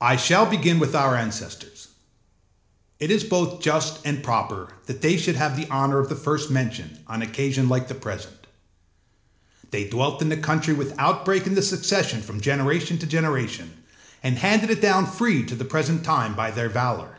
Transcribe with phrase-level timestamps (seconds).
[0.00, 1.90] âI shall begin with our ancestors:
[2.98, 6.50] it is both just and proper that they should have the honour of the first
[6.50, 8.48] mention on an occasion like the present.
[9.70, 13.80] They dwelt in the country without break in the succession from generation to generation,
[14.24, 17.18] and handed it down free to the present time by their valour.